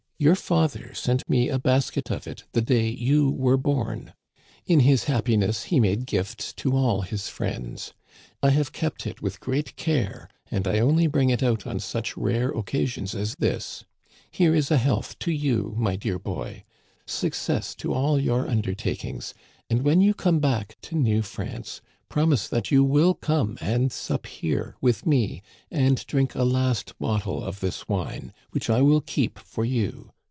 [0.21, 4.13] Your father sent me a basket of it the day you were born.
[4.67, 7.95] In his happiness he made gifts to all his friends.
[8.43, 12.15] I have kept it with great care, and I only bring it out on such
[12.15, 13.83] rare occasions as this.
[14.29, 16.65] Here is a health to you, my dear boy.
[17.07, 19.33] Success to all your undertakings;
[19.71, 24.25] and when you come back to New France, promise that you will come and sup
[24.27, 25.41] here with me,
[25.71, 30.11] and drink a last bottle of this wine, which I will keep for you.